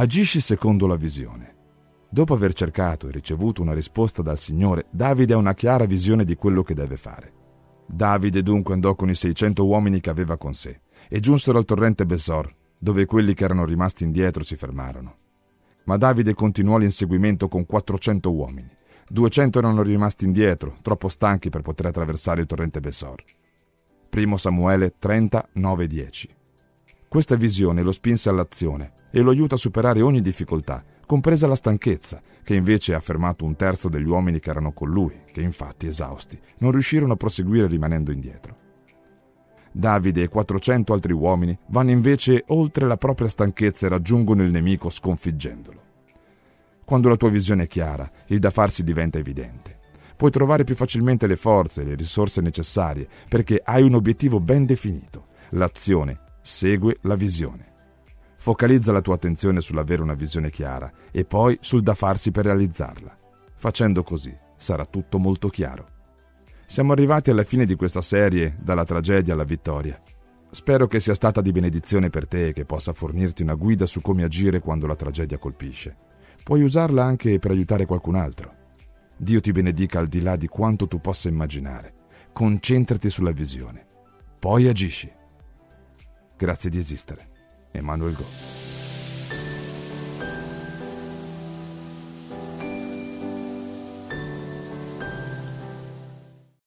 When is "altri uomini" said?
40.92-41.58